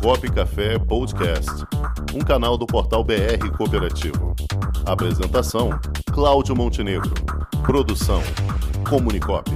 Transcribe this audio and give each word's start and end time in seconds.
Cop 0.00 0.30
Café 0.30 0.78
Podcast, 0.78 1.50
um 2.14 2.20
canal 2.20 2.56
do 2.56 2.66
portal 2.66 3.02
BR 3.02 3.50
Cooperativo. 3.56 4.34
Apresentação: 4.86 5.70
Cláudio 6.12 6.54
Montenegro. 6.54 7.12
Produção: 7.64 8.20
Comunicop. 8.88 9.50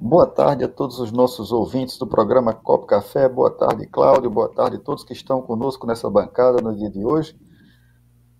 Boa 0.00 0.26
tarde 0.26 0.64
a 0.64 0.68
todos 0.68 1.00
os 1.00 1.10
nossos 1.10 1.50
ouvintes 1.50 1.98
do 1.98 2.06
programa 2.06 2.54
Copo 2.54 2.86
Café. 2.86 3.28
Boa 3.28 3.50
tarde, 3.50 3.86
Cláudio. 3.88 4.30
Boa 4.30 4.48
tarde 4.48 4.76
a 4.76 4.80
todos 4.80 5.02
que 5.02 5.12
estão 5.12 5.42
conosco 5.42 5.86
nessa 5.86 6.08
bancada 6.08 6.62
no 6.62 6.74
dia 6.74 6.90
de 6.90 7.04
hoje. 7.04 7.36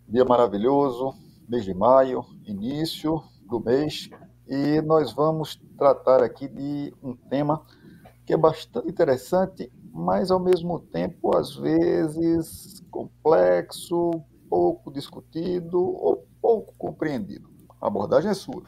Dia 0.09 0.25
maravilhoso, 0.25 1.13
mês 1.49 1.65
de 1.65 1.75
maio, 1.75 2.25
início 2.45 3.23
do 3.49 3.61
mês, 3.61 4.11
e 4.47 4.81
nós 4.83 5.13
vamos 5.13 5.61
tratar 5.77 6.23
aqui 6.23 6.49
de 6.49 6.95
um 7.03 7.15
tema 7.15 7.63
que 8.25 8.33
é 8.33 8.37
bastante 8.37 8.89
interessante, 8.89 9.73
mas 9.93 10.31
ao 10.31 10.41
mesmo 10.41 10.81
tempo, 10.81 11.37
às 11.37 11.55
vezes, 11.55 12.81
complexo, 12.91 14.11
pouco 14.49 14.93
discutido 14.93 15.81
ou 15.81 16.27
pouco 16.41 16.75
compreendido. 16.77 17.49
A 17.81 17.87
abordagem 17.87 18.31
é 18.31 18.35
sua. 18.35 18.65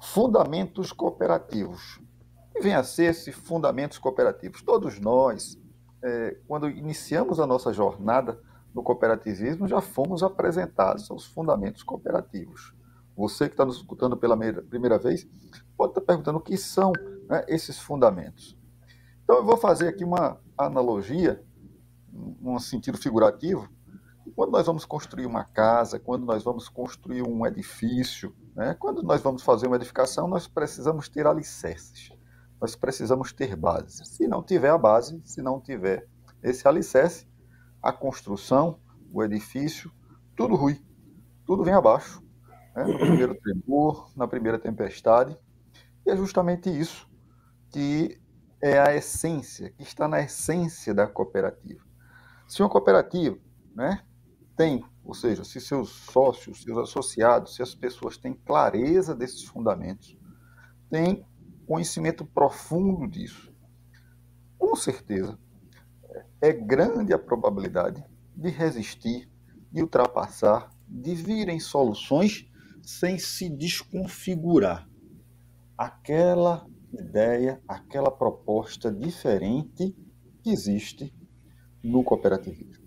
Fundamentos 0.00 0.92
cooperativos. 0.92 2.00
Que 2.52 2.60
vem 2.60 2.74
a 2.74 2.82
ser 2.82 3.10
esses 3.10 3.34
fundamentos 3.34 3.98
cooperativos? 3.98 4.62
Todos 4.62 4.98
nós, 4.98 5.56
é, 6.02 6.36
quando 6.46 6.68
iniciamos 6.68 7.38
a 7.38 7.46
nossa 7.46 7.72
jornada 7.72 8.40
no 8.74 8.82
cooperativismo, 8.82 9.66
já 9.66 9.80
fomos 9.80 10.22
apresentados 10.22 11.10
aos 11.10 11.24
fundamentos 11.24 11.82
cooperativos. 11.82 12.74
Você 13.16 13.48
que 13.48 13.54
está 13.54 13.64
nos 13.64 13.76
escutando 13.76 14.16
pela 14.16 14.36
primeira 14.36 14.98
vez, 14.98 15.26
pode 15.76 15.90
estar 15.90 16.00
perguntando 16.00 16.38
o 16.38 16.40
que 16.40 16.56
são 16.56 16.92
né, 17.28 17.44
esses 17.48 17.78
fundamentos. 17.78 18.56
Então, 19.24 19.36
eu 19.36 19.44
vou 19.44 19.56
fazer 19.56 19.88
aqui 19.88 20.04
uma 20.04 20.40
analogia, 20.56 21.44
num 22.40 22.58
sentido 22.58 22.96
figurativo. 22.96 23.68
Quando 24.34 24.52
nós 24.52 24.66
vamos 24.66 24.84
construir 24.84 25.26
uma 25.26 25.44
casa, 25.44 25.98
quando 25.98 26.24
nós 26.24 26.42
vamos 26.42 26.68
construir 26.68 27.22
um 27.22 27.46
edifício, 27.46 28.34
né, 28.54 28.74
quando 28.78 29.02
nós 29.02 29.20
vamos 29.20 29.42
fazer 29.42 29.66
uma 29.66 29.76
edificação, 29.76 30.26
nós 30.26 30.48
precisamos 30.48 31.08
ter 31.08 31.26
alicerces, 31.26 32.10
nós 32.60 32.74
precisamos 32.74 33.32
ter 33.32 33.54
base. 33.54 34.04
Se 34.06 34.26
não 34.26 34.42
tiver 34.42 34.70
a 34.70 34.78
base, 34.78 35.20
se 35.24 35.42
não 35.42 35.60
tiver 35.60 36.08
esse 36.42 36.66
alicerce, 36.66 37.27
a 37.82 37.92
construção, 37.92 38.80
o 39.12 39.22
edifício, 39.22 39.90
tudo 40.36 40.54
ruim, 40.54 40.78
tudo 41.46 41.64
vem 41.64 41.74
abaixo, 41.74 42.22
né? 42.74 42.84
no 42.84 42.98
primeiro 42.98 43.34
tremor, 43.34 44.10
na 44.16 44.26
primeira 44.28 44.58
tempestade. 44.58 45.36
E 46.04 46.10
é 46.10 46.16
justamente 46.16 46.68
isso 46.68 47.08
que 47.70 48.20
é 48.60 48.78
a 48.78 48.94
essência, 48.94 49.70
que 49.70 49.82
está 49.82 50.08
na 50.08 50.20
essência 50.20 50.92
da 50.92 51.06
cooperativa. 51.06 51.84
Se 52.46 52.62
uma 52.62 52.68
cooperativa 52.68 53.38
né, 53.74 54.02
tem, 54.56 54.84
ou 55.04 55.14
seja, 55.14 55.44
se 55.44 55.60
seus 55.60 55.90
sócios, 55.90 56.62
seus 56.62 56.78
associados, 56.78 57.54
se 57.54 57.62
as 57.62 57.74
pessoas 57.74 58.16
têm 58.16 58.34
clareza 58.34 59.14
desses 59.14 59.44
fundamentos, 59.44 60.18
têm 60.90 61.24
conhecimento 61.66 62.24
profundo 62.24 63.06
disso, 63.06 63.52
com 64.58 64.74
certeza 64.74 65.38
é 66.40 66.52
grande 66.52 67.12
a 67.12 67.18
probabilidade 67.18 68.04
de 68.34 68.48
resistir, 68.48 69.28
de 69.70 69.82
ultrapassar, 69.82 70.70
de 70.88 71.14
virem 71.14 71.60
soluções 71.60 72.50
sem 72.82 73.18
se 73.18 73.48
desconfigurar. 73.48 74.88
Aquela 75.76 76.66
ideia, 76.92 77.60
aquela 77.68 78.10
proposta 78.10 78.90
diferente 78.90 79.94
que 80.42 80.50
existe 80.50 81.14
no 81.82 82.02
cooperativismo. 82.02 82.86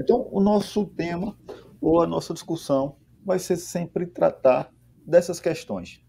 Então, 0.00 0.28
o 0.32 0.40
nosso 0.40 0.86
tema 0.86 1.36
ou 1.80 2.00
a 2.00 2.06
nossa 2.06 2.32
discussão 2.32 2.96
vai 3.24 3.38
ser 3.38 3.56
sempre 3.56 4.06
tratar 4.06 4.72
dessas 5.06 5.38
questões. 5.38 6.00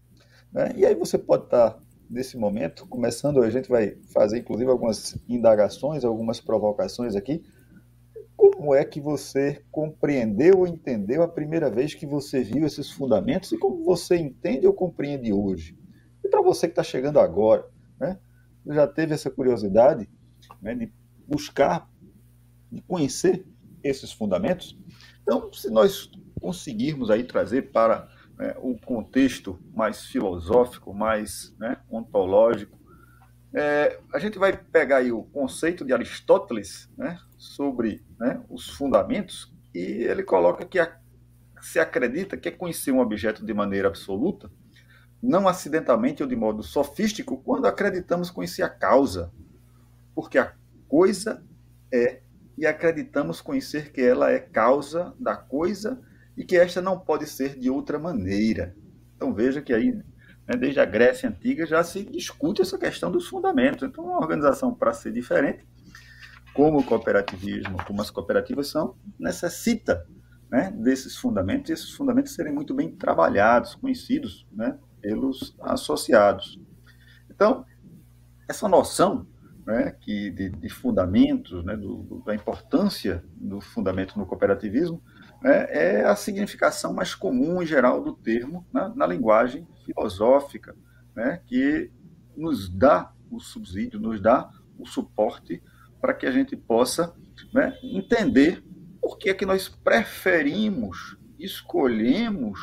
Né? 0.52 0.72
E 0.76 0.86
aí 0.86 0.94
você 0.94 1.18
pode 1.18 1.44
estar 1.44 1.78
nesse 2.08 2.36
momento, 2.36 2.86
começando, 2.86 3.42
a 3.42 3.50
gente 3.50 3.68
vai 3.68 3.96
fazer 4.12 4.38
inclusive 4.38 4.70
algumas 4.70 5.16
indagações, 5.28 6.04
algumas 6.04 6.40
provocações 6.40 7.14
aqui. 7.14 7.42
Como 8.36 8.74
é 8.74 8.84
que 8.84 9.00
você 9.00 9.62
compreendeu 9.70 10.58
ou 10.58 10.66
entendeu 10.66 11.22
a 11.22 11.28
primeira 11.28 11.70
vez 11.70 11.94
que 11.94 12.06
você 12.06 12.42
viu 12.42 12.66
esses 12.66 12.90
fundamentos 12.90 13.52
e 13.52 13.58
como 13.58 13.84
você 13.84 14.16
entende 14.16 14.66
ou 14.66 14.72
compreende 14.72 15.32
hoje? 15.32 15.76
E 16.22 16.28
para 16.28 16.42
você 16.42 16.66
que 16.66 16.72
está 16.72 16.82
chegando 16.82 17.18
agora, 17.18 17.66
né, 17.98 18.18
já 18.66 18.86
teve 18.86 19.14
essa 19.14 19.30
curiosidade 19.30 20.08
né, 20.60 20.74
de 20.74 20.92
buscar, 21.26 21.88
de 22.70 22.82
conhecer 22.82 23.46
esses 23.82 24.12
fundamentos? 24.12 24.78
Então, 25.22 25.52
se 25.52 25.70
nós 25.70 26.10
conseguirmos 26.40 27.10
aí 27.10 27.24
trazer 27.24 27.72
para 27.72 28.08
né, 28.38 28.54
o 28.58 28.78
contexto 28.78 29.58
mais 29.74 30.04
filosófico, 30.06 30.92
mais 30.92 31.54
né, 31.58 31.78
ontológico. 31.90 32.78
É, 33.54 33.98
a 34.12 34.18
gente 34.18 34.38
vai 34.38 34.56
pegar 34.56 34.98
aí 34.98 35.10
o 35.10 35.22
conceito 35.22 35.84
de 35.84 35.92
Aristóteles 35.92 36.90
né, 36.96 37.18
sobre 37.38 38.04
né, 38.18 38.42
os 38.48 38.68
fundamentos 38.68 39.52
e 39.74 39.80
ele 39.80 40.22
coloca 40.22 40.64
que 40.64 40.78
a, 40.78 40.98
se 41.60 41.78
acredita 41.78 42.36
que 42.36 42.48
é 42.48 42.52
conhecer 42.52 42.92
um 42.92 43.00
objeto 43.00 43.44
de 43.44 43.54
maneira 43.54 43.88
absoluta, 43.88 44.50
não 45.22 45.48
acidentalmente 45.48 46.22
ou 46.22 46.28
de 46.28 46.36
modo 46.36 46.62
sofístico, 46.62 47.38
quando 47.42 47.66
acreditamos 47.66 48.30
conhecer 48.30 48.62
a 48.62 48.68
causa, 48.68 49.32
porque 50.14 50.38
a 50.38 50.52
coisa 50.88 51.42
é 51.92 52.20
e 52.58 52.66
acreditamos 52.66 53.40
conhecer 53.40 53.92
que 53.92 54.00
ela 54.00 54.30
é 54.30 54.38
causa 54.38 55.14
da 55.20 55.36
coisa 55.36 56.00
e 56.36 56.44
que 56.44 56.56
esta 56.56 56.82
não 56.82 56.98
pode 56.98 57.26
ser 57.26 57.58
de 57.58 57.70
outra 57.70 57.98
maneira. 57.98 58.74
Então 59.16 59.32
veja 59.32 59.62
que 59.62 59.72
aí, 59.72 59.92
né, 59.92 60.56
desde 60.58 60.78
a 60.80 60.84
Grécia 60.84 61.28
Antiga, 61.28 61.66
já 61.66 61.82
se 61.82 62.04
discute 62.04 62.62
essa 62.62 62.78
questão 62.78 63.10
dos 63.10 63.26
fundamentos. 63.26 63.88
Então, 63.88 64.04
uma 64.04 64.18
organização, 64.18 64.74
para 64.74 64.92
ser 64.92 65.12
diferente, 65.12 65.66
como 66.52 66.78
o 66.78 66.84
cooperativismo, 66.84 67.78
como 67.86 68.00
as 68.00 68.10
cooperativas 68.10 68.68
são, 68.68 68.96
necessita 69.18 70.06
né, 70.50 70.70
desses 70.70 71.16
fundamentos, 71.16 71.70
e 71.70 71.72
esses 71.72 71.90
fundamentos 71.90 72.34
serem 72.34 72.52
muito 72.52 72.74
bem 72.74 72.90
trabalhados, 72.90 73.74
conhecidos 73.74 74.46
né, 74.52 74.78
pelos 75.00 75.56
associados. 75.60 76.60
Então, 77.30 77.64
essa 78.48 78.68
noção 78.68 79.26
né, 79.66 79.94
que 80.00 80.30
de, 80.30 80.50
de 80.50 80.68
fundamentos, 80.68 81.64
né, 81.64 81.76
do, 81.76 81.96
do, 81.96 82.22
da 82.24 82.34
importância 82.34 83.24
do 83.34 83.60
fundamento 83.60 84.18
no 84.18 84.24
cooperativismo, 84.24 85.02
né, 85.46 85.68
é 85.70 86.04
a 86.04 86.16
significação 86.16 86.92
mais 86.92 87.14
comum 87.14 87.62
em 87.62 87.66
geral 87.66 88.02
do 88.02 88.12
termo 88.12 88.66
né, 88.74 88.92
na 88.96 89.06
linguagem 89.06 89.64
filosófica, 89.84 90.74
né, 91.14 91.40
que 91.46 91.88
nos 92.36 92.68
dá 92.68 93.12
o 93.30 93.38
subsídio, 93.38 94.00
nos 94.00 94.20
dá 94.20 94.50
o 94.76 94.84
suporte 94.84 95.62
para 96.00 96.12
que 96.12 96.26
a 96.26 96.32
gente 96.32 96.56
possa 96.56 97.14
né, 97.54 97.78
entender 97.80 98.64
por 99.00 99.18
que 99.18 99.30
é 99.30 99.34
que 99.34 99.46
nós 99.46 99.68
preferimos, 99.68 101.16
escolhemos 101.38 102.58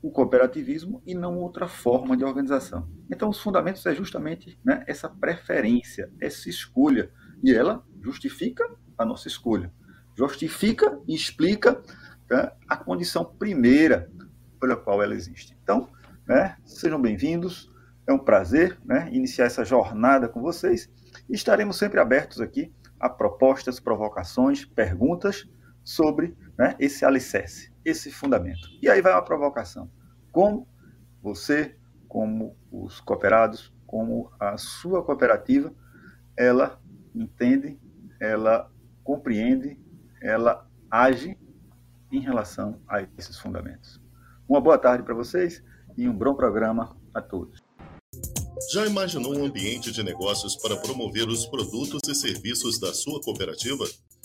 o 0.00 0.10
cooperativismo 0.10 1.02
e 1.04 1.14
não 1.14 1.38
outra 1.38 1.68
forma 1.68 2.16
de 2.16 2.24
organização. 2.24 2.88
Então, 3.12 3.28
os 3.28 3.38
fundamentos 3.38 3.84
é 3.84 3.94
justamente 3.94 4.58
né, 4.64 4.82
essa 4.86 5.10
preferência, 5.10 6.10
essa 6.18 6.48
escolha, 6.48 7.10
e 7.44 7.52
ela 7.52 7.84
justifica 8.02 8.64
a 8.96 9.04
nossa 9.04 9.28
escolha 9.28 9.70
justifica 10.16 10.98
e 11.06 11.14
explica 11.14 11.80
né, 12.30 12.50
a 12.66 12.76
condição 12.76 13.24
primeira 13.24 14.10
pela 14.58 14.76
qual 14.76 15.02
ela 15.02 15.14
existe. 15.14 15.56
Então, 15.62 15.88
né, 16.26 16.56
sejam 16.64 17.00
bem-vindos, 17.00 17.70
é 18.06 18.12
um 18.12 18.18
prazer 18.18 18.78
né, 18.84 19.08
iniciar 19.12 19.44
essa 19.44 19.64
jornada 19.64 20.28
com 20.28 20.40
vocês 20.40 20.90
e 21.28 21.34
estaremos 21.34 21.76
sempre 21.76 22.00
abertos 22.00 22.40
aqui 22.40 22.72
a 22.98 23.10
propostas, 23.10 23.78
provocações, 23.78 24.64
perguntas 24.64 25.46
sobre 25.84 26.34
né, 26.58 26.74
esse 26.78 27.04
alicerce, 27.04 27.70
esse 27.84 28.10
fundamento. 28.10 28.68
E 28.80 28.88
aí 28.88 29.02
vai 29.02 29.12
uma 29.12 29.22
provocação. 29.22 29.90
Como 30.32 30.66
você, 31.22 31.76
como 32.08 32.56
os 32.72 33.00
cooperados, 33.00 33.72
como 33.86 34.30
a 34.40 34.56
sua 34.56 35.04
cooperativa, 35.04 35.74
ela 36.36 36.80
entende, 37.14 37.78
ela 38.18 38.70
compreende 39.04 39.78
ela 40.22 40.68
age 40.90 41.36
em 42.10 42.20
relação 42.20 42.80
a 42.88 43.02
esses 43.18 43.38
fundamentos. 43.38 44.00
Uma 44.48 44.60
boa 44.60 44.78
tarde 44.78 45.02
para 45.02 45.14
vocês 45.14 45.62
e 45.96 46.08
um 46.08 46.16
bom 46.16 46.34
programa 46.34 46.96
a 47.12 47.20
todos. 47.20 47.60
Já 48.72 48.86
imaginou 48.86 49.36
um 49.36 49.44
ambiente 49.44 49.92
de 49.92 50.02
negócios 50.02 50.56
para 50.56 50.76
promover 50.76 51.28
os 51.28 51.46
produtos 51.46 52.08
e 52.08 52.14
serviços 52.14 52.80
da 52.80 52.92
sua 52.94 53.20
cooperativa? 53.20 53.84